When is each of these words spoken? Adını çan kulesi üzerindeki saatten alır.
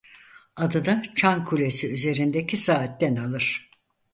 Adını 0.55 1.01
çan 1.15 1.43
kulesi 1.43 1.93
üzerindeki 1.93 2.57
saatten 2.57 3.15
alır. 3.15 3.69